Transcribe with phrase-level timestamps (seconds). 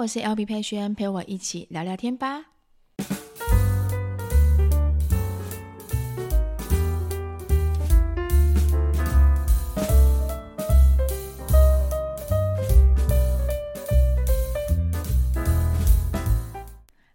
[0.00, 2.46] 我是 LB 佩萱，陪我一起聊聊天吧。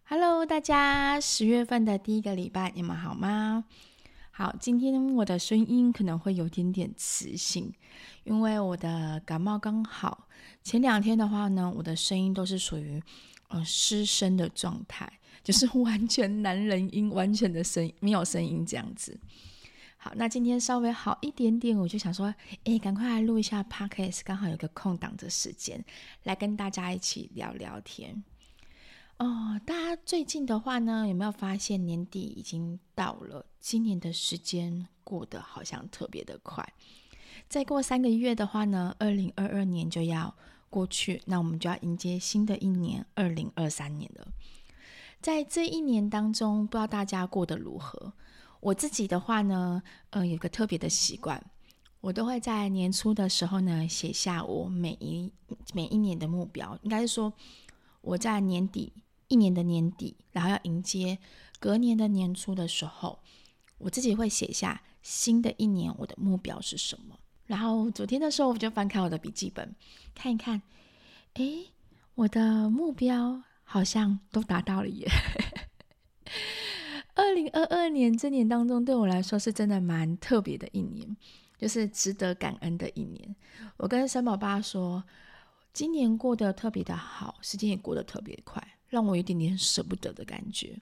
[0.08, 3.64] Hello，大家，十月份的第一个礼拜，你们好吗？
[4.38, 7.74] 好，今天我的声音可能会有点点磁性，
[8.26, 10.28] 因为我的感冒刚好。
[10.62, 13.02] 前两天的话呢，我的声音都是属于
[13.48, 15.10] 呃失声的状态，
[15.42, 19.18] 就是 完全男人音，完全的声音没有声音这样子。
[19.96, 25.82] 好，那今天稍微好一点点，我就想说，哎，赶快来录一下 Podcast，刚好有个空档的时间，
[26.24, 28.22] 来跟大家一起聊聊天。
[29.18, 33.46] 哦，大家最近的话呢，有没有发现年底已经到了？
[33.62, 36.68] 今年的时间过得好像特别的快。
[37.48, 40.36] 再过三个月的话呢，二零二二年就要
[40.70, 44.28] 过去，那我们就要迎接新的一年二零二三年了。
[45.22, 48.12] 在这一年当中，不知道大家过得如何？
[48.60, 51.42] 我自己的话呢，呃，有个特别的习惯，
[52.02, 55.32] 我都会在年初的时候呢，写下我每一
[55.74, 57.32] 每一年的目标，应该是说
[58.02, 58.92] 我在年底。
[59.28, 61.18] 一年的年底，然后要迎接
[61.60, 63.20] 隔年的年初的时候，
[63.78, 67.18] 我自己会写下新的一年我的目标是什么。
[67.46, 69.76] 然后昨天的时候，我就翻开我的笔记本
[70.14, 70.62] 看一看，
[71.36, 71.72] 诶，
[72.16, 75.08] 我的目标好像都达到了耶！
[77.14, 81.16] 二零二二年这年当中，对我来说是真的蛮特别的一年，
[81.58, 83.36] 就是值得感恩的一年。
[83.78, 85.04] 我跟三宝爸说，
[85.72, 88.75] 今年过得特别的好，时间也过得特别快。
[88.96, 90.80] 让我有点点舍不得的感觉。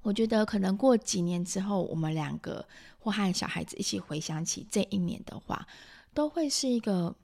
[0.00, 2.66] 我觉得可能过几年之后，我们两个
[2.98, 5.68] 或和小孩子一起回想起这一年的话，
[6.14, 7.14] 都会是一个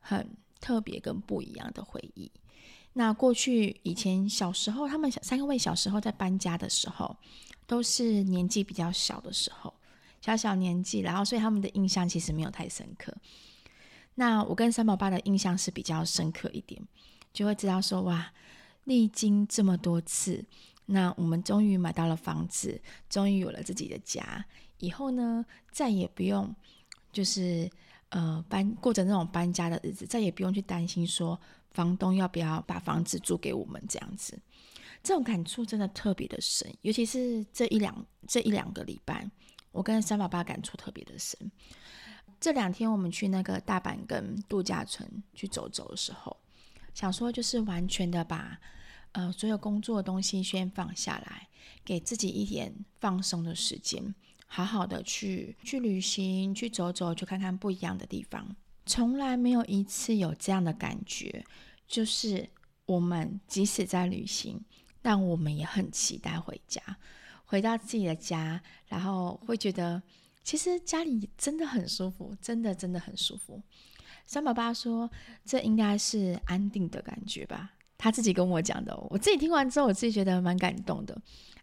[0.00, 0.26] 很
[0.58, 2.32] 特别跟不一样的回忆。
[2.94, 7.14] 那过去以前小时候，他们小三位小时候在搬家的时候，
[7.66, 9.74] 都是年纪比较小的时候，
[10.22, 13.14] 小小年纪，然后所以他们的印象其实没有太深刻。
[14.14, 16.82] 那我跟三宝爸的印象是比较深刻一点，
[17.34, 18.32] 就会知道说哇。
[18.88, 20.42] 历经这么多次，
[20.86, 24.42] 那我们终于买到了房子，终于有了自己的家。
[24.78, 26.54] 以后呢，再也不用
[27.12, 27.70] 就是
[28.08, 31.38] 呃搬过着那种搬家的日子，再也不用去担心说
[31.70, 34.38] 房东要不要把房子租给我们这样子。
[35.02, 39.30] 这种感触真的特别的深，尤其是这一两这一两个礼拜，
[39.70, 41.38] 我跟三宝爸感触特别的深。
[42.40, 46.34] 这两天我们去那个大阪跟度假村去走走的时候，
[46.98, 48.58] 想说就是完全的把。
[49.12, 51.48] 呃，所有工作的东西先放下来，
[51.82, 54.14] 给自己一点放松的时间，
[54.46, 58.54] 好好的去去旅行，去走走，去看看不一样的地方。
[58.84, 61.42] 从来没有一次有这样的感觉，
[61.86, 62.48] 就是
[62.84, 64.62] 我们即使在旅行，
[65.00, 66.82] 但我们也很期待回家，
[67.46, 70.02] 回到自己的家，然后会觉得
[70.44, 73.62] 其实家里真的很舒服，真的真的很舒服。
[74.28, 75.10] 三宝爸说，
[75.42, 77.72] 这应该是安定的感觉吧。
[77.96, 81.18] 他自己跟我讲的，我自己听完之后，我自己觉得蛮感动的，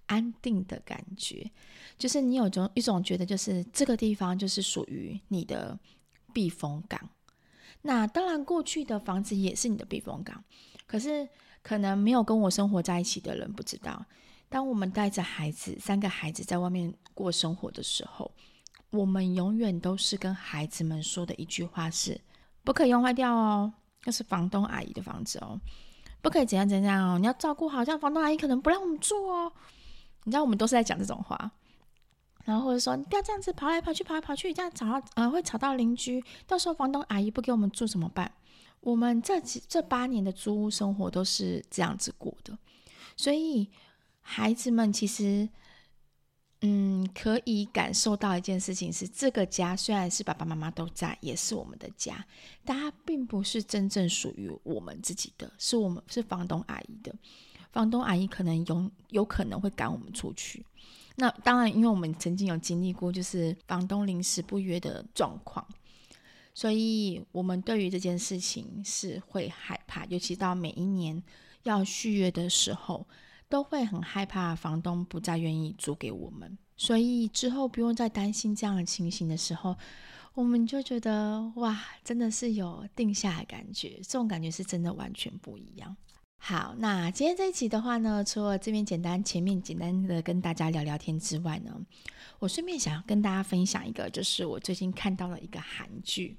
[0.08, 1.50] 安定的感觉，
[1.96, 5.80] 就是你有种一种觉得，就是这个地方就是属于你的
[6.34, 7.00] 避风港。
[7.84, 10.44] 那当然，过去的房子也是你的避风港，
[10.88, 11.30] 可是
[11.62, 14.04] 可能没有跟我生活在一起的人不知道，
[14.50, 18.32] 当我们带着孩子，三个孩子在外面过生活的时候，
[18.90, 22.20] 我们永远都是跟孩子们说的一句话是：
[22.66, 23.72] 不可以用坏掉哦，
[24.04, 25.58] 那是房东阿姨的房子哦。
[26.22, 29.54] 不可以怎样怎样哦，你要照顾好，这样房东阿姨可能不让我们住哦。
[30.24, 31.52] 你知道我们都是在讲这种话，
[32.44, 38.32] 然后或者说你不要这样子跑来跑去，跑来跑去，这样吵到呃会吵到邻居，到时候房东阿姨不给我们住怎么办？
[38.82, 42.58] 我们这几这八年的租屋生活都是这样子过的，
[43.16, 43.70] 所以
[44.22, 45.48] 孩子们其实。
[46.62, 52.26] 嗯，可以感受到一件事情是，这个家虽然是爸爸妈妈都在，也是我们的家，
[52.64, 57.14] 但它并不是真正属于我们自己的，是我们是房东阿姨的。
[57.72, 60.66] 房东阿姨可能有有可能会赶我们出去。
[61.18, 65.68] 那当然，因为我们曾经有经历过，就是房东临时不约的状况，
[66.54, 71.22] 所以我们对于这件事情是会害怕，尤其到每一年
[71.64, 73.06] 要续约的时候。
[73.48, 79.78] 都会很害怕房东不再愿意租给我们，所以之后不用再担心这样的情形的时候，
[80.34, 85.96] 我们就觉得哇，真的是有定下的感觉，这种感觉是真的完全不一样。
[86.38, 91.80] 好，那今天这一集的话呢，除了这边简单前面简单的跟大家聊聊天之外呢，
[92.40, 96.38] 我顺便想要跟大家分享一个，就是我最近看到了一个韩剧，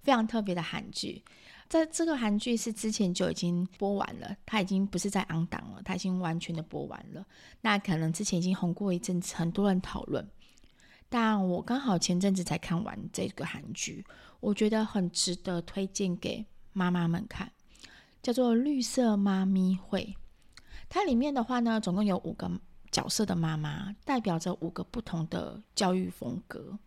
[0.00, 1.24] 非常特别的韩剧。
[1.72, 7.24] 在这个韩剧是之前就已经播完了，它已经不是在 on 档了，它已经完全的播完了。
[7.62, 10.28] 那可能之前已经红过一阵子，很多人讨论。
[11.08, 14.04] 但我刚好前阵子才看完这个韩剧，
[14.40, 17.50] 我觉得很值得推荐给妈妈们看，
[18.22, 20.14] 叫做《绿色妈咪会》。
[20.90, 22.50] 它里面的话呢，总共有五个
[22.90, 26.78] 角色的妈妈，代表着五个不同的教育风格。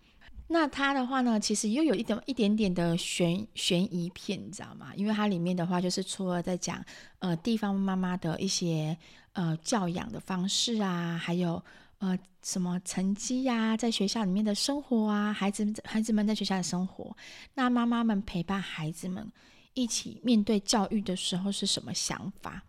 [0.47, 4.93] 那它的话呢，其实又有一点一点点的悬悬疑片，你知道吗？
[4.95, 6.83] 因为它里面的话，就是除了在讲
[7.19, 8.95] 呃地方妈妈的一些
[9.33, 11.63] 呃教养的方式啊，还有
[11.97, 17.15] 呃什么成绩呀、在学校里面的生活啊，孩子孩子们在学校的生活，
[17.55, 19.27] 那妈妈们陪伴孩子们
[19.73, 22.63] 一起面对教育的时候是什么想法？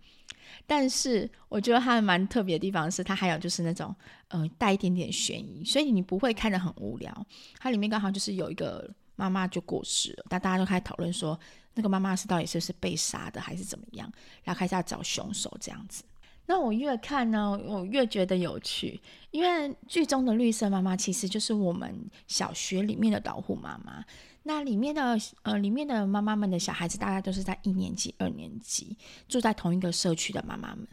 [0.67, 3.95] 但是我觉得它蛮特别的地方是，它还有就是那种，
[4.29, 7.27] 呃，带一点点悬疑，所以你不会看得很无聊。
[7.59, 11.39] 它里面刚好就是有一个妈妈就过世了，那大家都开始讨论说，
[11.75, 14.11] 那个妈妈是到底是不是被杀的，还是怎么样？
[14.43, 16.03] 然后开始要找凶手这样子。
[16.47, 21.95] 那我越看呢，我越觉得有趣，因为剧中的绿色妈妈其实就是我们
[22.27, 24.05] 小学里面的导护妈妈。
[24.49, 28.97] 那里面的呃，里面的妈妈们的小孩子，大概都是在一年级、二年级
[29.27, 30.87] 住在同一个社区的妈妈们，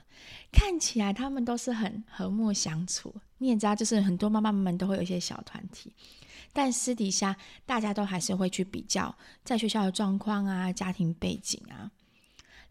[0.52, 3.14] 看起来他们都是很和睦相处。
[3.38, 5.94] 你也知道，就是很多妈妈们都会有一些小团体，
[6.52, 11.92] 但私底下大家都还是会去比较在学校的状况啊、家庭背景啊。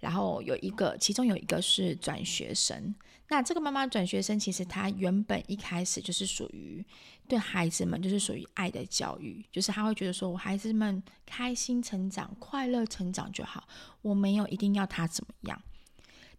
[0.03, 2.93] 然后有一个，其中有一个是转学生。
[3.29, 6.85] 那这个妈妈转学生，其实她原本一开始就是属于
[7.29, 13.69] 对孩子们就是属于爱的教育，就是她会觉得说，我孩子们开心成长、快乐成长就好，
[14.03, 15.63] 我没有一定要他怎么样。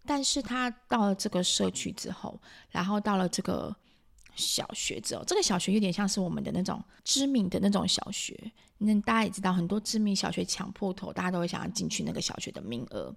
[0.05, 2.37] 但是她到了这个社区之后，
[2.69, 3.73] 然后到了这个
[4.35, 8.37] 小学之后，这个小学有点像是我们的那种知名的那种小学。
[8.77, 13.15] 那大家也知道，很多知名小学抢破头，大家都会想要进去那个小学的名额。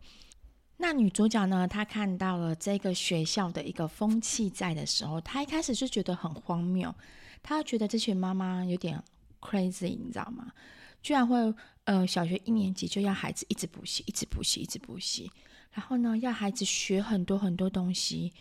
[0.78, 6.94] 那女主角呢，她看到了这个学校的一个风气在的时候，她一开始就觉得很荒谬，
[7.42, 9.02] 她觉得这群妈妈有点
[9.40, 10.52] crazy，你知道吗？
[11.02, 15.30] 居然会呃小学一年级就要孩子一直补习，一直补习，一直补习，
[15.70, 18.32] 然后呢要孩子学很多很多东西。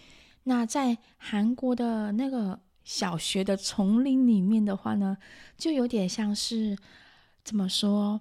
[0.44, 5.18] 那在韩国的那个小学的丛林里面的话呢，
[5.58, 6.78] 就有点像是
[7.44, 8.20] 怎么说？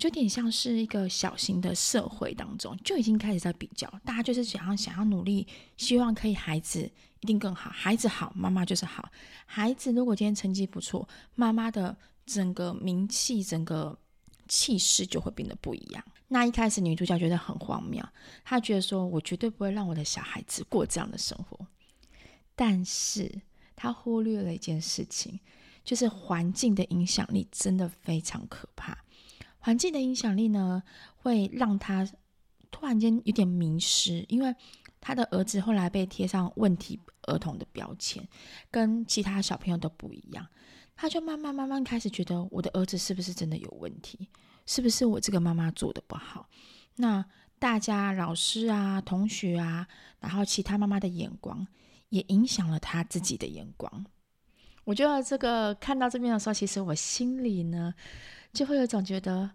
[0.00, 9.10] 就有点像是一个小型的社会当中，就已经开始在比较，大家就是想要想要努力，希望可以孩子一定更好，孩子好，妈妈就是好。
[9.44, 11.94] 孩子如果今天成绩不错，妈妈的
[12.24, 13.94] 整个名气、整个
[14.48, 16.02] 气势就会变得不一样。
[16.28, 18.02] 那一开始女主角觉得很荒谬，
[18.42, 21.66] 她觉得说我绝对不会让我的小孩子过这样的生活，
[22.56, 23.30] 但是
[23.76, 25.38] 她忽略了一件事情，
[25.84, 28.96] 就是环境的影响力真的非常可怕。
[29.60, 30.82] 环境的影响力呢，
[31.16, 32.08] 会让他
[32.70, 34.54] 突然间有点迷失，因为
[35.00, 38.26] 他的儿子后来被贴上问题儿童的标签，
[38.70, 40.46] 跟其他小朋友都不一样，
[40.96, 44.28] 他就慢慢慢慢开始觉得，我的儿子是不是真的有问题？
[44.66, 46.48] 是不是我这个妈妈做的不好？
[46.96, 47.24] 那
[47.58, 49.86] 大家老师啊、同学啊，
[50.20, 51.66] 然后其他妈妈的眼光，
[52.08, 54.06] 也影响了他自己的眼光。
[54.84, 57.92] 我觉得这个看到这边的时候，其实我心里呢。
[58.52, 59.50] 就会有种觉得，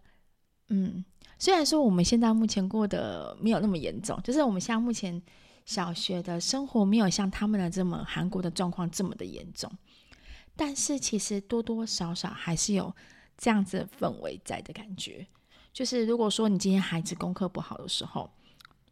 [0.69, 1.03] 嗯，
[1.37, 5.21] 虽然说我们现在目前过得没有那么严重，就是我们现在目前
[5.65, 9.71] 小学的生活没有像他们的这么韩国的状况这么的严重，
[10.55, 12.95] 但是其实多多少少还是有
[13.37, 15.27] 这样子的氛围在的感觉。
[15.73, 18.31] 就是如果说你今天孩子功课不好的时候，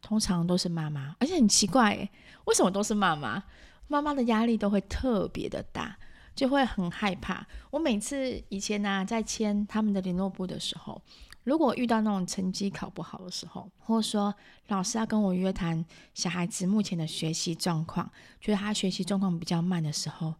[0.02, 2.08] 通常都是妈妈，而且很奇怪，
[2.44, 3.42] 为什么都是妈妈？
[3.88, 5.98] 妈妈的压力都会特别的大。
[6.34, 7.46] 就会很害怕。
[7.70, 11.00] 我每次以前呢、在签他们的联络簿的时候，
[11.44, 14.34] 如果遇到那种成绩考不好的时候，或者说
[14.68, 18.10] 老师要跟我约谈小孩子目前的学习状况，
[18.40, 20.34] 觉得他学习状况比较慢的时候，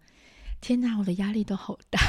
[0.60, 2.00] 天哪，我的压力都好大，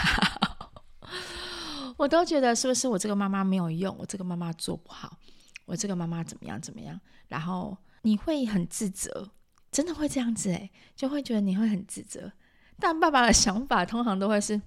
[1.98, 5.18] 我都觉得是不是我这个妈妈没有用，我这个妈妈做不好，
[5.65, 9.30] 我这个妈妈怎么样怎么样，然后你会很自责，
[9.72, 12.32] 真的会这样子诶，就会觉得你会很自责。
[12.79, 14.62] 但爸爸的想法通常都会是：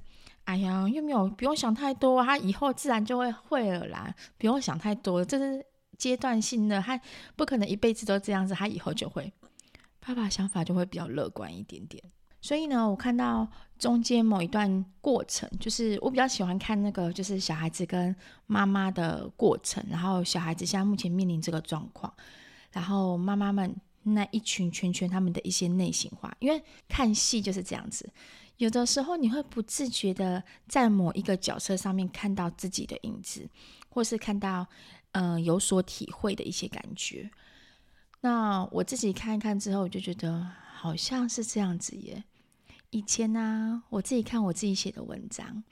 [0.45, 5.65] 哎呀，又没有，不用想太多，他以后自然就会会了啦，不用想太多，这是
[5.99, 6.99] 阶段性的，他
[7.37, 9.31] 不可能一辈子都这样子，他以后就会。
[10.01, 12.03] 爸爸想法就会比较乐观一点点。
[12.41, 13.47] 所以呢，我看到
[13.79, 22.11] 中间某一段过程，就是我比较喜欢看那个，就是小孩子跟妈妈的过程，然后小孩子现在目前面临这个状况，
[22.73, 23.77] 然后妈妈们。
[24.03, 28.09] 那一群圈圈，他们的一些内心话，因为看戏就是这样子，
[28.57, 33.49] 有的时候你会不自觉的在某一个角色上面看到自己的影子，
[33.89, 34.67] 或是看到
[35.13, 37.29] 嗯、有所体会的一些感觉。
[38.21, 42.23] 那我自己看一看之后，我就觉得好像是这样子耶。
[42.91, 45.63] 以前呢、我自己看我自己写的文章，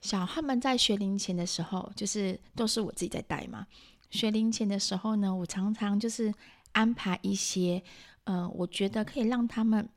[0.00, 3.66] 小孩们在学龄前的时候，就是都是我自己在带嘛。
[4.10, 6.32] 学龄前的时候呢，我常常就是
[6.76, 7.82] 安排一些，
[8.24, 9.88] 嗯、呃，我觉得可以让他们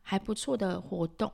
[0.00, 1.30] 还不错的活动。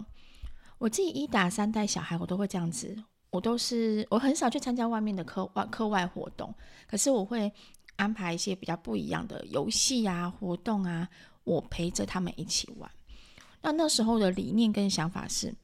[0.79, 2.97] 我自己一打三带小孩，我都会这样子，
[3.31, 6.53] 我都是我很少去参加外面的课外课外活动，
[6.89, 7.53] 可是我会
[7.95, 11.09] 安排一些比较不一样的游戏啊、活动啊，
[11.45, 12.91] 我陪着他们一起玩。
[13.63, 15.55] 那那时候的理念跟想法是，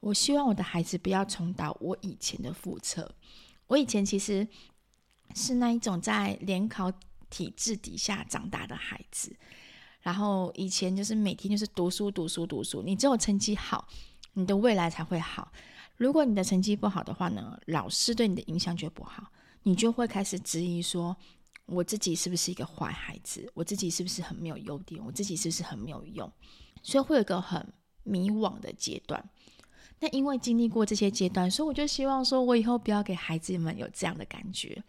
[0.00, 3.10] 我希望我的孩子不要重蹈我以前的覆辙。
[3.68, 4.46] 我以前其实
[5.34, 6.92] 是那一种在联考
[7.36, 9.36] 体制底下长大的孩子，
[10.00, 12.82] 然后以前就是每天就是读书、读书、读书。
[12.82, 13.86] 你只有成绩好，
[14.32, 15.52] 你的未来才会好。
[15.98, 19.30] 如果你的成绩不好的话呢，老师对你的影响就不好，
[19.64, 21.14] 你就会开始质疑说，
[21.66, 23.46] 我自己是不是一个坏孩子？
[23.52, 25.04] 我自己是不是很没有优点？
[25.04, 26.32] 我自己是不是很没有用？
[26.82, 27.70] 所以会有一个很
[28.02, 29.22] 迷惘的阶段。
[30.00, 34.82] 那因为经历过这些阶段，所以我就希望说，我以后不要给孩子们有这样的感觉。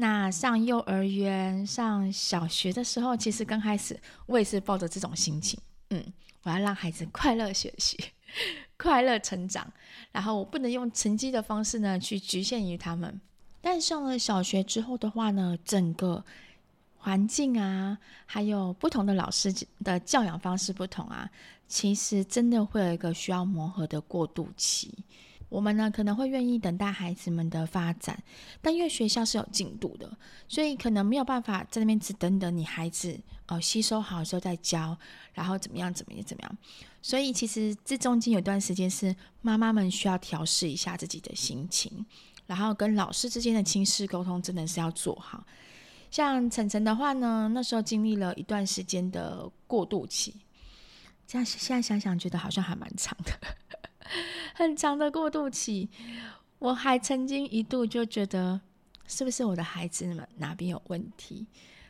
[0.00, 5.58] 那上幼儿园、上小学的时候，其实刚开始我也是抱着这种心情，
[5.90, 6.12] 嗯，
[6.44, 7.98] 我要让孩子快乐学习、
[8.78, 9.68] 快乐成长，
[10.12, 13.20] 然后我不能用成绩的方式呢去局限于他们。
[13.60, 16.24] 但上了小学之后的话呢，整个
[16.98, 19.52] 环境啊，还有不同的老师
[19.82, 21.28] 的教养方式不同啊，
[21.66, 24.94] 其实真的会有一个需要磨合的过渡期。
[25.48, 28.22] 我们呢可能会愿意等待孩子们的发展，
[28.60, 30.10] 但因为学校是有进度的，
[30.46, 34.96] 所以可能没有办法在那边只等等你孩子呃吸收好之后再教，
[35.32, 36.58] 然后怎么样怎么样怎么样。
[37.00, 42.04] 所以其实这中间有段时间是妈妈们需要调试一下自己的心情，
[42.46, 45.44] 然后跟老师之间的亲师沟通真的是要做好。
[46.10, 50.34] 像晨晨的话呢，那时候经历了一段时间的过渡期，
[51.26, 53.32] 这样现在想想觉得好像还蛮长的，
[54.54, 55.88] 很长的过渡期。
[56.58, 58.60] 我还曾经一度就觉得，
[59.06, 61.46] 是不是我的孩子们哪边有问题？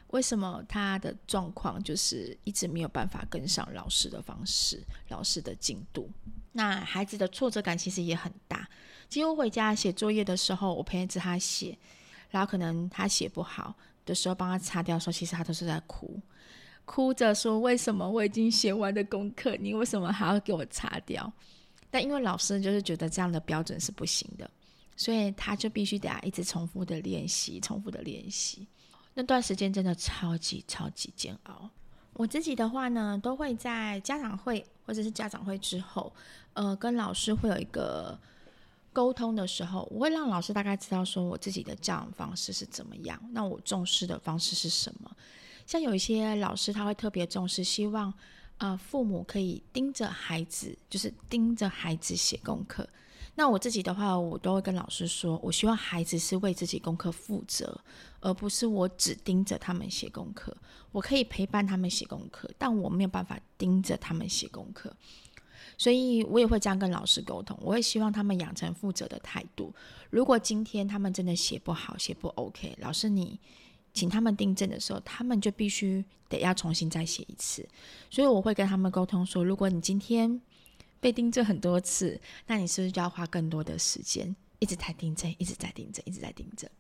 [0.09, 6.11] 为什么他的状况就是一直没有办法跟上老师的方式、老师的进度？
[6.53, 8.69] 那孩子的挫折感其实也很大。
[9.09, 11.77] 几乎回家写作业的时候，我陪着他写，
[12.31, 13.75] 然后可能他写不好。
[14.05, 16.19] 的时候帮他擦掉的时候，其实他都是在哭，
[16.87, 21.31] 哭着说：“为什么我已经写完的功课，你为什么还要给我擦掉？”
[21.91, 24.51] 但因为老师就是觉得这样的标准是不行的，
[24.97, 28.67] 所以他就必须得要一直重复的练习，重复的练习。
[29.15, 31.69] 那段时间真的超级超级煎熬。
[32.13, 36.13] 我自己的话呢，都会在家长会或者是家长会之后，
[36.55, 38.19] 呃，跟老师会有一个。
[38.91, 45.17] 沟通的时候，我会让老师大概知道说我自己的教养方式是怎么样，那我重视的方式是什么。
[45.67, 48.13] 像有一些老师他会特别重视，希望
[48.59, 52.89] 啊、父母可以盯着孩子，就是盯着孩子写功课。
[53.35, 57.81] 那我自己的话，我都会跟老师说，我希望孩子是为自己功课负责，
[58.21, 60.57] 而不是我只盯着他们写功课。
[60.91, 64.93] 我可以陪伴他们写功课，但我没有办法盯着他们写功课。
[65.77, 69.73] 所以我也会这样跟老师沟通，我会希望他们养成负责的态度。
[70.11, 73.39] 如果今天他们真的写不好，写不 OK，老师你
[73.99, 77.67] 请他们订正的时候，他们就必须得要重新再写一次。
[78.09, 80.41] 所以我会跟他们沟通说，如果你今天
[81.01, 86.71] 被订正很多次，那你是不是就要花更多的时间，一直在订正，一直在订正，一直在订正？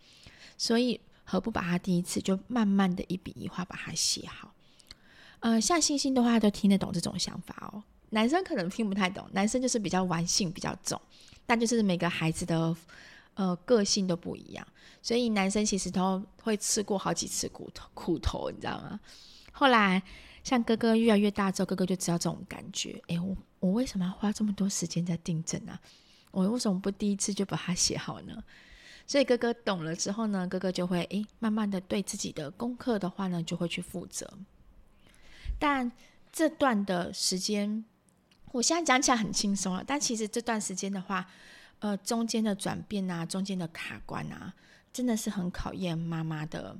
[0.56, 4.54] 所以何不把他第一次就慢慢的一笔一画把它写好？
[5.40, 7.82] 呃，像星星的话，都听得懂这种想法哦。
[8.10, 11.00] 男生可能听不太懂，男生就是比较玩性比较重，
[11.46, 12.74] 但就是每个孩子的
[13.38, 14.66] 呃个性都不一样，
[15.00, 18.98] 所以男生其实都会吃过好几次苦头苦头，你知道吗？
[19.52, 20.02] 后来
[20.42, 25.80] 像哥哥越来越大之后，哥哥就知道这种感觉，诶，我我为什么要花这么多时间在订正啊？
[26.32, 28.42] 我为什么不第一次就把它写好呢？
[29.06, 34.28] 所以哥哥懂了之后呢，哥哥就会诶慢慢的对自己的功课的话呢，就会去负责。
[35.60, 35.92] 但
[36.32, 37.84] 这段的时间。
[38.52, 41.28] 我现在讲起来很轻松了，但其实这段时间的话，
[41.80, 44.52] 呃，中间的转变啊，中间的卡关啊，
[44.92, 46.76] 真的是很考验妈妈的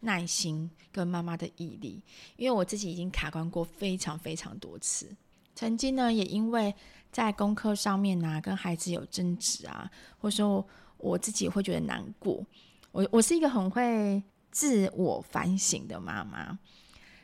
[0.00, 2.02] 耐心跟妈妈的毅力。
[2.36, 5.14] 因为我自己已经卡关过非常非常多次，
[5.54, 6.74] 曾经呢，也因为
[7.12, 12.42] 在功课上面啊，跟孩子有争执啊，或者说我自己会觉得难过。
[12.90, 16.58] 我我是一个很会自我反省的妈妈。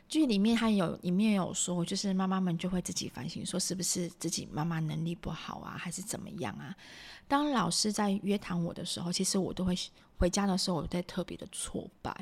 [0.07, 6.75] 剧里面还有里面有说，就是妈妈们就会自己反省，说是不是自己妈妈能力不好啊，还是怎么样啊？
[7.27, 9.75] 当老师在约谈我的时候，其实我都会
[10.17, 12.15] 回家的时候，我都特别的挫败。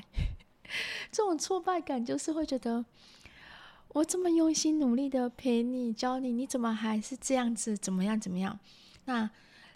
[1.11, 2.85] 这种挫败感就是会觉得，
[3.89, 7.77] 我这么用心努力的陪你教你，你怎么还是这样子？
[7.77, 8.17] 怎么样？
[8.17, 8.57] 怎么样？
[9.05, 9.29] 那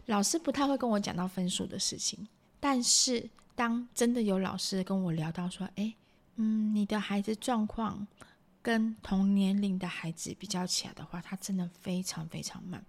[0.06, 2.26] 老师不太会跟我讲到分数的事情，
[2.62, 5.94] 但是当真的有老师跟我聊到说，哎。
[6.38, 8.08] 嗯，你的孩子状况
[8.62, 12.84] 跟同年龄的孩子比较起来的话，他真的非常非常慢。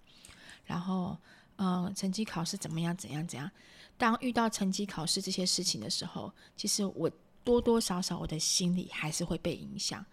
[0.65, 1.17] 然后，
[1.55, 2.95] 呃，成绩考试怎么样？
[2.95, 3.25] 怎样？
[3.27, 3.49] 怎样？
[3.97, 7.09] 当遇到成绩考试这些事情的时候，其实我
[7.43, 10.05] 多多少少我的心里还是会被影响。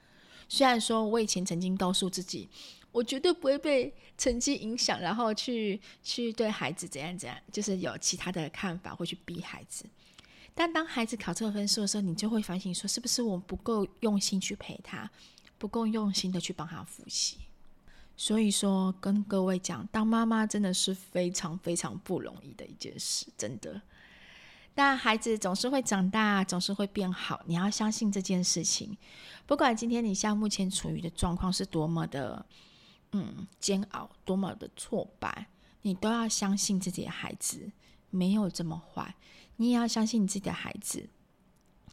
[0.49, 2.49] 虽然说我以前曾经告诉自己，
[2.90, 9.85] 我绝对不会被成绩影响，然后去去对孩子怎样怎样，就是有其他的看法，会去逼孩子。
[10.57, 15.09] 但当孩子考这个分数的时候，你就会反省说，是不是我不够用心去陪他，
[15.59, 17.37] 不够用心的去帮他复习？
[18.17, 23.83] 所以说，跟各位讲，当妈妈真的是非常非常不容易的一件事，真的。
[24.75, 28.97] 但孩子总是会长大，总是会变好，你要相信这件事情。
[29.45, 32.47] 不管今天你现在目前处于的状况是多么的，
[33.13, 35.49] 嗯，煎熬，多么的挫败，
[35.83, 37.71] 你都要相信自己的孩子
[38.16, 39.14] 没有这么坏。
[39.56, 41.08] 你也要相信你自己的孩子，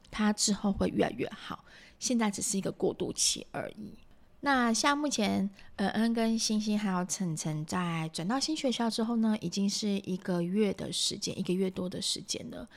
[0.10, 1.64] 他之后会越来越好。
[2.00, 3.94] 现在只是一个过渡期而已。
[4.42, 12.68] 那像目前，恩恩跟星星还有晨晨在转到新学校之后呢，已经是一个月的时间，一个月多的时间了。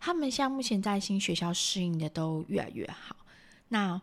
[0.00, 3.16] 他们像目前在新学校适应的都越来越好。
[3.68, 4.00] 那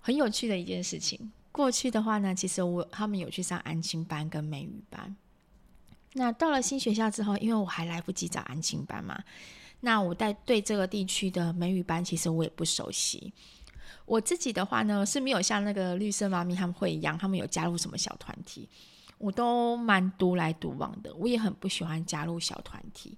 [0.00, 5.14] 很有趣的一件事情，过去的话呢，其实我他们有去上安亲班跟美语班。
[6.14, 9.22] 那到了新学校之后，因为我还来不及找安亲班嘛，
[9.80, 13.32] 那我在对这个地区的美语班，其实我也不熟悉。
[14.04, 18.66] 我自己的话呢，是没有像那个绿色妈咪他们会一样，他们有加入什么小团体，
[19.18, 21.14] 我都蛮独来独往的。
[21.14, 23.16] 我也很不喜欢加入小团体，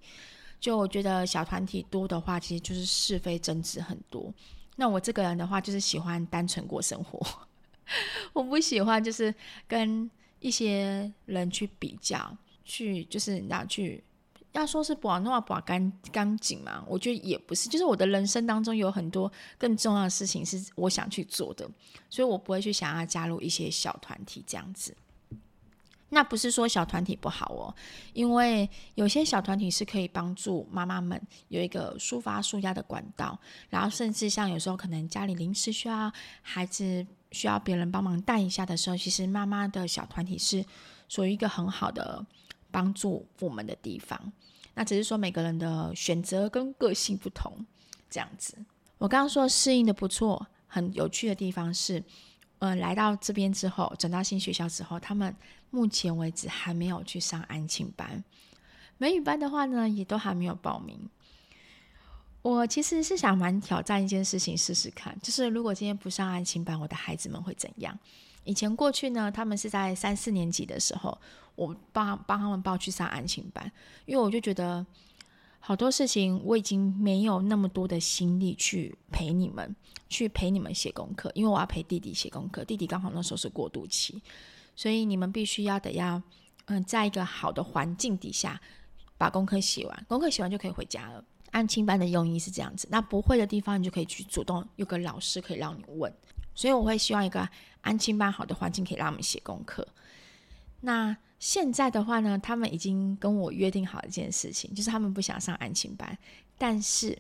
[0.59, 4.35] 就我觉得小团体多的话，其实就是是非争执很多。
[4.75, 7.21] 那我这个人的话，就是喜欢单纯过生活，
[8.35, 9.33] 我不喜欢就是
[9.69, 12.37] 跟一些人去比较。
[12.71, 14.03] 去就是你要去，
[14.53, 17.69] 要说是把那么把干干净嘛，我觉得也不是。
[17.69, 21.69] 就是我的人生当中有很多更重要的事情是我想去做的，
[22.09, 24.97] 所以我不会去想要加入一些小团体这样子。
[26.13, 27.75] 那不是说小团体不好哦，
[28.13, 40.65] 因为有些小团体是可以帮助妈妈们有一个抒发纾压的管道，然后甚至像有时候可能家里临时需要孩子需要别人帮忙带一下的时候，其实妈妈的小团体是
[41.09, 42.27] 属于一个很好的。
[42.71, 44.33] 帮助我们的地方，
[44.75, 47.67] 那只是说每个人的选择跟个性不同，
[48.09, 48.57] 这样子。
[48.99, 52.03] 我刚刚说适应的不错，很有趣的地方是，
[52.59, 55.35] 呃，来到这边之后，转到新学校之后，他们
[55.71, 58.23] 目前为止还没有去上安庆班，
[58.99, 61.09] 美语班的话呢，也都还没有报名。
[62.43, 67.99] 我其实是想蛮挑战一件事情试试看，就是如果今天不上安亲班，我的孩子们会怎样？
[68.45, 71.17] 以前过去呢，他们是在三四年级的时候，
[71.55, 73.71] 我帮帮他们报去上安亲班，
[74.07, 74.85] 因为我就觉得
[75.59, 79.77] 好多事情我已经没有那么多的心力去陪你们，
[80.09, 84.23] 去陪你们写功课，因为我要陪弟弟写功课，弟弟刚好那时候是过渡期，
[84.75, 86.23] 所以你们必须要得要
[86.65, 88.59] 嗯，在一个好的环境底下
[89.19, 91.23] 把功课写完，功课写完就可以回家了。
[91.51, 96.13] 安亲班的用意是这样子，那不会的地方你就可以去主动有个老师可以让你问。
[96.55, 97.49] 所以我会希望一个
[97.81, 99.87] 安亲班好的环境可以让我们写功课。
[100.81, 106.19] 那现在的话呢，他们已经跟我约定好一件事情，就是他们不想上安亲班，
[106.59, 107.17] 但是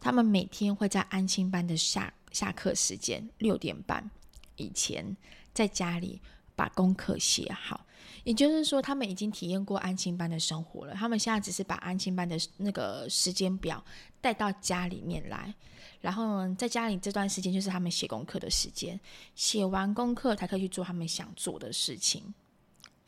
[0.00, 4.10] 他们每天会在安亲班的下下课时间六点半
[4.56, 5.16] 以前
[5.54, 6.20] 在家里
[6.54, 7.86] 把功课写好。
[8.24, 13.84] 也就是说，他们已经体验过安心班的生活了，他们现在只是把安心班的那个时间表
[14.20, 15.54] 带到家里面来。
[16.00, 18.98] 然后在家里这段时间就是他们写功课的时间，
[19.34, 22.34] 写完功课才可以去做他们想做的事情。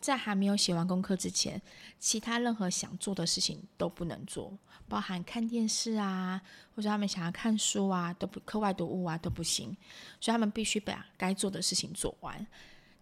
[0.00, 1.60] 在还没有写完功课之前，
[1.98, 4.52] 其他任何想做的事情都不能做，
[4.86, 6.40] 包含看电视啊，
[6.76, 9.74] 或者他们想要看书啊，都不课外读物啊都不行。
[10.20, 12.46] 所以他们必须把该做的事情做完。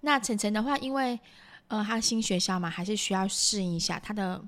[0.00, 1.18] 那晨晨的话，因为
[1.72, 4.44] 呃他新学校嘛，还是需要适应一下他的。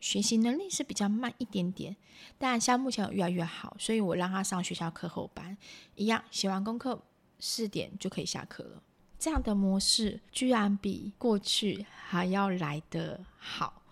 [0.00, 1.96] 学习能力是比较慢一点点，
[2.38, 5.58] 但现在目前越来越好，所以我让他上学校课后班，
[5.96, 7.02] 一样写完功课
[7.40, 8.80] 四点就可以下课了。
[9.18, 13.82] 这样的模式居然比过去还要来得好。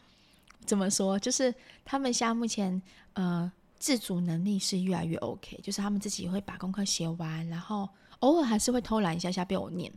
[0.65, 1.19] 怎么说？
[1.19, 1.53] 就是
[1.85, 2.81] 他们现在目前
[3.15, 7.89] 呃自主能力是越来越 OK，就是他们自己会把功课写完，然后
[8.21, 9.93] 偶尔还是会偷懒一下下被我念，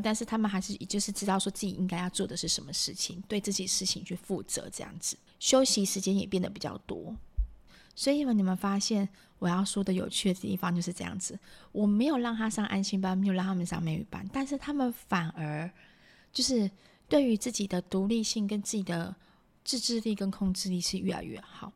[0.00, 7.14] 但是他们还是就是知道说自己应该要做的是什么事情，对自己事情去负责这样子，休息时间也变得比较多。
[7.94, 11.38] 所以你们发现我要说的有趣的地方就是这样子，
[11.72, 15.70] 我没有让他上安心班，没有让他们上美语班，但是他们反而
[16.32, 16.70] 就是
[17.08, 19.14] 对于自己的独立性跟自己的
[19.64, 21.72] 自制力跟控制力是越来越好。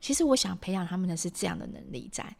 [0.00, 2.36] 其实我想培养他们的是这样的能力，在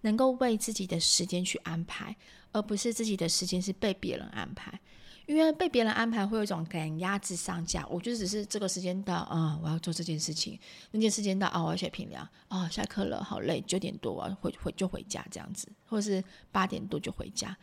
[0.00, 2.16] 能够为自己的时间去安排，
[2.52, 4.78] 而不是自己的时间是被别人安排。
[5.26, 10.58] 因为被别人安排会有一种赶鸭子上架，我就只是这个时间到啊、我要做这件事情；
[10.90, 17.54] 那件时间到啊，我要写评量啊，下课了，好累，九点多我要回回就回家这样子，或者是八点多就回家。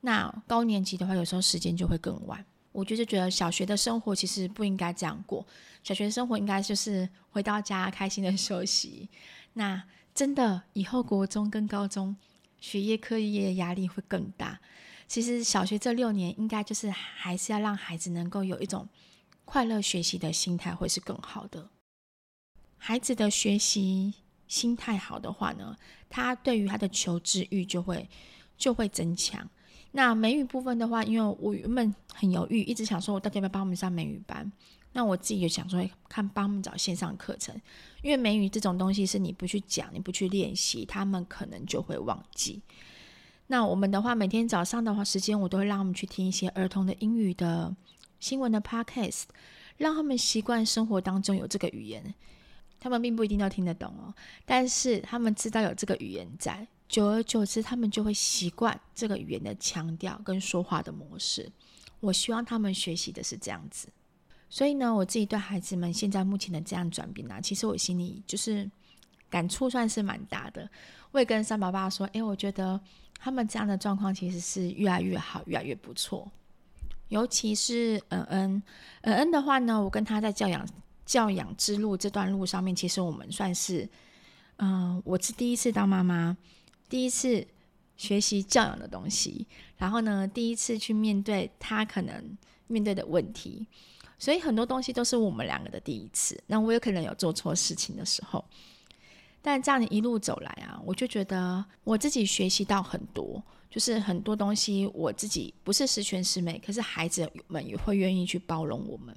[0.00, 2.44] 那高年级的话，有时候时间就会更晚。
[2.72, 5.46] 我就是觉得小学的生活其实不应该这样过，
[5.84, 9.08] 小学生活应该就是回到家开心的休息。
[9.52, 9.80] 那
[10.12, 12.16] 真的以后国中跟高中
[12.62, 14.60] 学业课业压力会更大。
[15.08, 18.88] 其实小学这六年，应该就是还是要让孩子能够有一种
[19.44, 21.68] 快乐学习的心态，会是更好的。
[22.78, 24.14] 孩子的学习
[24.46, 25.76] 心态好的话呢，
[26.08, 28.08] 他对于他的求知欲就会
[28.56, 29.50] 就会增强。
[29.90, 34.50] 那美语部分的话，因为我原本很犹豫，一直想说我到底要不要帮我们上美语班。
[34.92, 37.58] 那我自己就想说，看帮他们找线上课程，
[38.02, 42.60] 因为美语这种东西是你不去讲，你不去练习，他们可能就会忘记。
[43.46, 47.74] 那我们的话，每天早上的话，时间我都会让他们去听一些儿童的英语的
[48.20, 49.24] 新闻的 podcast，
[49.76, 52.14] 让他们习惯生活当中有这个语言。
[52.78, 54.12] 他们并不一定都听得懂哦，
[54.44, 61.50] 但是他们知道有这个语言在，久而久之，他们就会习惯这个语言的腔调跟说话的模式。
[62.00, 63.88] 我希望他们学习的是这样子，
[64.52, 68.70] 所以呢，我自己对孩子们现在目前的这样转变呢，其实我心里就是
[69.30, 70.68] 感触算是蛮大的。
[71.12, 72.78] 我也跟三宝爸说，诶，我觉得。
[73.24, 76.28] 他们这样的状况其实是越来越好，越来越不错。
[77.06, 78.62] 尤其是恩恩，
[79.02, 80.66] 恩恩的话呢，我跟他在教养
[81.06, 83.88] 教养之路这段路上面，其实我们算是，
[84.56, 86.36] 嗯、我是第一次当妈妈，
[86.88, 87.46] 第一次
[87.96, 92.36] 学习教养的东西，然后呢，第一次去面对他可能
[92.66, 93.64] 面对的问题，
[94.22, 96.40] 所以很多东西都是我们两个的第一次。
[96.46, 98.44] 那我有可能有做错事情的时候。
[99.44, 109.12] 但这样一路走来啊，我就觉得我自己学习到很多，就是很多东西我自己不是十全十美，可是孩子们也会愿意去包容我们。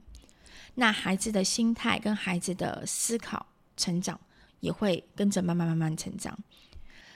[0.74, 3.46] 那孩子的心态跟孩子的思考
[3.78, 4.20] 成长
[4.60, 6.36] 也会跟着慢慢慢慢成长。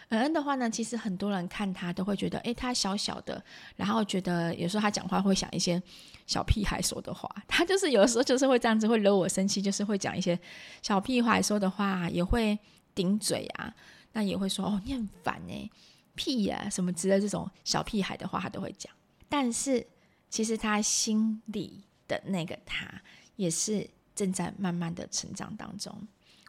[0.10, 3.44] 恩恩的话呢，其实很多人看他都会觉得，诶，他小小的，
[3.76, 5.82] 然后觉得有时候他讲话会想一些
[6.28, 10.40] 小屁孩说的话， 他就是有时候就是会这样子会惹我生气，就是会讲一些
[10.82, 12.58] 小屁孩说的话，也会。
[12.96, 13.74] 顶嘴啊，
[14.12, 15.70] 那也会说哦，你很烦哎，
[16.16, 18.92] 屁呀、啊，什么之类这种小屁孩的话，他都会讲。
[19.30, 19.86] 但是
[20.30, 22.92] 其实他心里的那个他，
[23.38, 25.96] 也是正在慢慢的成长当中。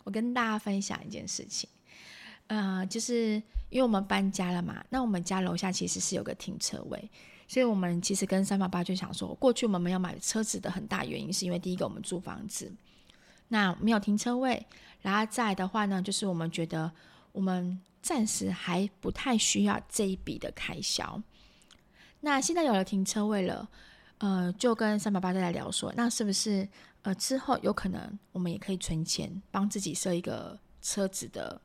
[0.03, 1.69] 我跟大家分享一件事情，
[2.51, 3.35] 呃，就是
[3.69, 7.09] 因为我们搬家了嘛，那我们家楼下其实是有个停车位，
[7.47, 12.73] 所以我们其实跟三宝爸就想说，过去我们没有买车子的很大原因，是因为第一个我们租房子，
[13.47, 14.67] 那没有停车位。
[15.01, 16.91] 然后再的话呢，就是我们觉得
[17.31, 21.23] 我们暂时还不太需要这一笔的开销。
[22.19, 23.69] 那现在有了停车位了，
[24.19, 26.69] 呃，就跟三宝爸在聊说，那是不是
[27.03, 31.61] 呃之后有可能我们也可以存钱，帮自己设一个车子的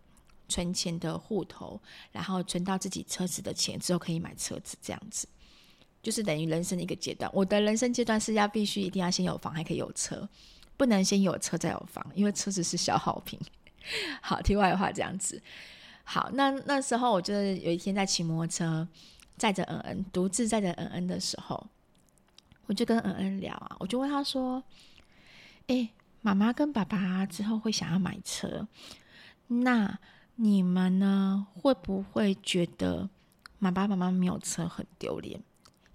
[0.48, 1.82] 存钱的户头，
[2.12, 5.28] 然后存到自己车子的钱之后可以买车子，这样子，
[6.02, 7.30] 就是等于人生的一个阶段。
[7.34, 10.28] 我的人生阶段是要必须一定要先有房，还可以有车。
[10.78, 13.40] 不能先有车再有房，因为车子是消耗品。
[14.22, 15.42] 好，题外话这样子。
[16.04, 18.86] 好，那那时候我就是有一天在骑摩托车，
[19.38, 21.66] 载着恩恩，独自载着恩恩的时候，
[22.66, 24.62] 我就跟恩恩聊啊，我就问他说
[25.68, 25.90] ：“诶，
[26.22, 28.68] 妈妈跟爸爸之后会想要买车，
[29.48, 29.98] 那
[30.36, 31.48] 你们呢？
[31.54, 33.10] 会不会觉得
[33.58, 35.42] 妈爸妈妈没有车很丢脸？”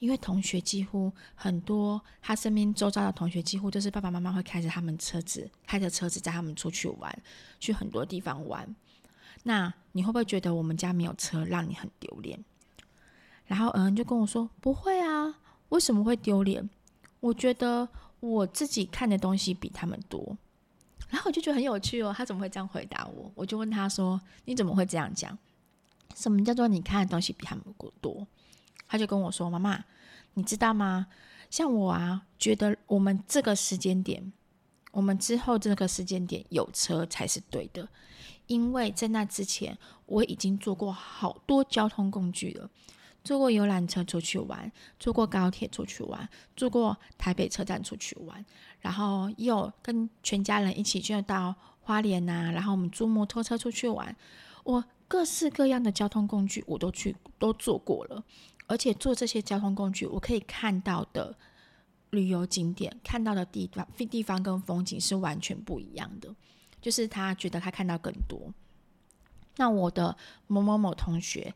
[0.00, 7.22] 因为同学几乎很多，他身边周遭的同学几乎都是爸爸妈妈会开着他们车子，开着车子载他们出去玩，
[7.58, 8.74] 去很多地方玩。
[9.42, 12.42] 那你会不会觉得我们家没有车让你很丢脸？
[13.44, 16.70] 然后恩恩就跟我说：“不会啊，为什么会丢脸？
[17.20, 17.86] 我觉得
[18.20, 20.38] 我自己看的东西比他们多。”
[21.10, 23.30] 然后我就觉得很有趣哦，他怎么会这样回答我？
[23.34, 25.36] 我就问他说：“你怎么会这样讲？
[26.14, 27.64] 什么叫做你看的东西比他们
[28.00, 28.26] 多？”
[28.88, 29.84] 他就跟我说：“妈妈，
[30.34, 31.08] 你知道吗？
[31.50, 34.32] 像我啊，觉得我们这个时间点，
[34.92, 37.88] 我们之后这个时间点有车才是对的，
[38.46, 42.70] 因为在那之前我已经坐过好多交通工具了，
[43.22, 48.42] 坐过游览车出去玩，坐过高铁出去玩，坐过台北车站出去玩，
[48.80, 54.16] 然后又跟全家人一起就到花莲呐、然后我们租摩托车出去玩。
[54.64, 58.24] 我各式各样的交通工具我都去都坐过了，
[58.66, 61.36] 而且坐这些交通工具，我可以看到的
[62.08, 66.34] 旅游景点、看到的地方、地方跟风景是完全不一样的。
[66.80, 68.50] 就是他觉得他看到更多。
[69.56, 71.54] 那我的某某某同学。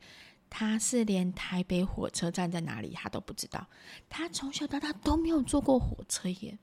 [0.57, 3.67] 他是连台北火车站在哪里他都不知道，
[4.09, 6.57] 他从小到大都没有坐过火车耶，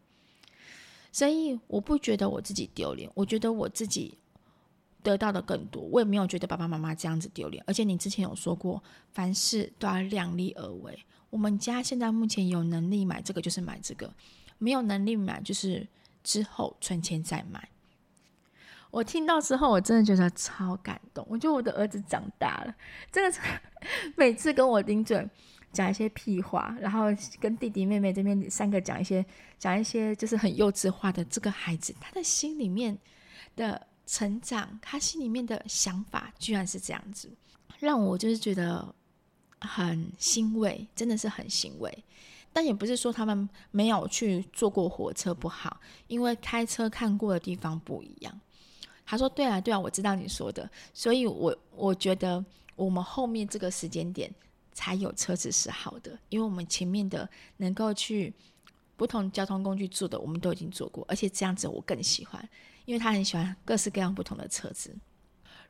[1.12, 4.18] 所以我不觉得我自己丢脸，我觉得我自己
[5.04, 7.62] 得到的更多，我也没有觉得爸爸妈妈这样子丢脸。
[7.68, 10.98] 而且你之前有说过，凡事都要量力而为。
[11.30, 14.10] 我们家现在目前有能力买这个就是买这个，
[14.58, 15.86] 没有能力买就是
[16.24, 17.68] 之后存钱再买。
[18.92, 21.26] 我听到之后，我真的觉得超感动。
[21.30, 22.76] 我觉得我的儿子长大了，
[23.12, 23.40] 真的是
[24.16, 25.26] 每次跟我顶嘴
[25.72, 27.06] 讲一些屁话，然后
[27.40, 29.26] 跟弟弟妹妹这边三个讲一些
[29.58, 32.98] 讲一些就是很幼稚话的这个孩子，他的心里面
[33.56, 37.32] 的成长，他心里面的想法居然是这样子，
[37.80, 38.94] 让我就是觉得
[39.62, 42.04] 很欣慰，真的是很欣慰。
[42.52, 48.42] 但也不是说他们没有去坐过火车不好，因为开车看过的地方不一样。
[49.12, 52.42] 他说：“对啊，对啊，我知道你说的，所以我我觉得
[52.78, 54.34] 我们后面这个时间点
[54.72, 58.34] 才有车子是好的，因为我们前面的能够去
[58.96, 62.48] 不同交通工具坐的，我们都已经坐过，而且这样子我更喜欢，
[62.86, 64.96] 因为他很喜欢各式各样不同的车子。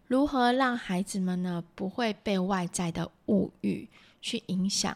[0.05, 3.89] 如何让孩子们呢，不会被外在的物欲
[4.21, 4.95] 去影响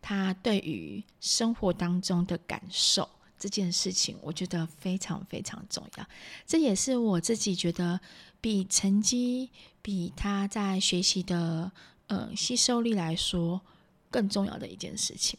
[0.00, 6.06] 他对于生活当中的感受？”这件事情我觉得非常非常重要，
[6.46, 7.98] 这也是我自己觉得
[8.38, 9.50] 比成绩、
[9.80, 11.72] 比他在学习的
[12.08, 13.58] 呃吸收力来说
[14.10, 15.38] 更重要的一件事情。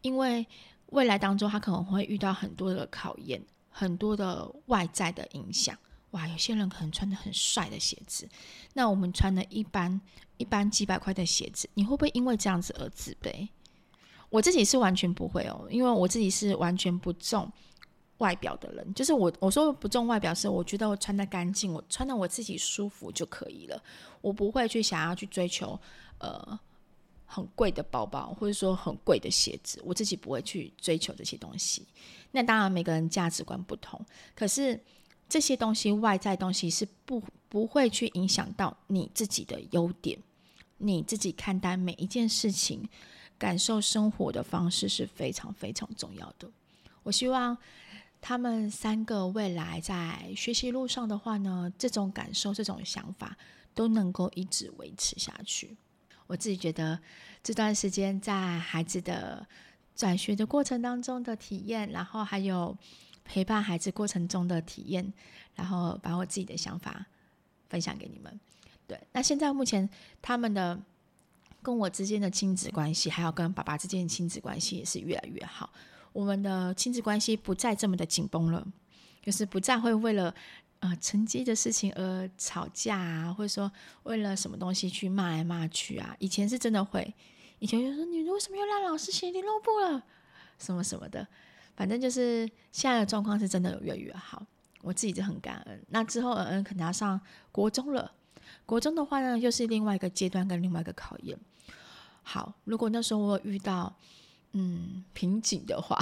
[0.00, 0.44] 因为
[0.86, 5.78] 未来当中他可能会遇到很多的考验，很多的外在的影响。
[6.10, 8.28] 哇，有些人可能穿的很帅的鞋子，
[8.74, 9.98] 那我们穿的一般
[10.36, 13.48] 一般几百块的鞋子，你会不会因为这样子而自卑？
[14.32, 17.52] 我自己是完全不会哦，因为我自己是完全不重
[18.16, 18.94] 外表的人。
[18.94, 23.82] 就是我我说不重外表是，我觉得我穿得干净，我穿得我自己舒服就可以了。
[24.22, 25.78] 我不会去想要去追求
[26.16, 26.58] 呃
[27.26, 31.86] 很贵的包包，或者说很贵的鞋子，我自己不会去追求这些东西。
[32.30, 34.02] 那当然每个人价值观不同，
[34.34, 34.80] 可是
[35.28, 40.18] 这些东西外在东西是不不会去影响到你自己的优点，
[40.78, 42.88] 你自己看待每一件事情。
[43.42, 46.48] 感受生活的方式是非常非常重要的。
[47.02, 47.58] 我希望
[48.20, 53.36] 他们三个未来在学习路上的话呢，这种感受、这种想法
[53.74, 55.76] 都能够一直维持下去。
[56.28, 56.96] 我自己觉得
[57.42, 59.44] 这段时间在孩子的
[59.96, 62.78] 转学的过程当中的体验，然后还有
[63.24, 65.12] 陪伴孩子过程中的体验，
[65.56, 67.04] 然后把我自己的想法
[67.68, 68.38] 分享给你们。
[68.86, 69.90] 对，那现在目前
[70.22, 70.80] 他们的。
[71.62, 75.70] 跟我之间的亲子关系，还有跟爸爸之间的亲子关系也是越来越好。
[76.12, 78.66] 我们的亲子关系不再这么的紧绷了，
[79.22, 80.34] 就是不再会为了
[80.80, 83.70] 呃成绩的事情而吵架啊，或者说
[84.02, 86.14] 为了什么东西去骂来骂去啊。
[86.18, 87.14] 以前是真的会，
[87.60, 90.04] 以前就说你为什么又让老师写联络簿了，
[90.58, 91.26] 什么什么的。
[91.74, 94.44] 反正就是现在的状况是真的有越来越好，
[94.82, 95.82] 我自己就很感恩。
[95.88, 97.18] 那之后嗯嗯可能要上
[97.50, 98.12] 国中了，
[98.66, 101.38] 国中的话呢，又是另外一个阶段跟另外一个考验。
[102.22, 103.94] 好，如果那时候我有遇到
[104.52, 105.98] 嗯瓶颈的话，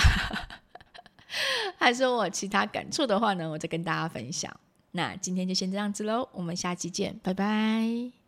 [1.78, 4.54] 还是我其他感触的话呢，我再跟大家分享。
[4.92, 8.19] 那今天就先这样子喽，我们下期见，拜拜。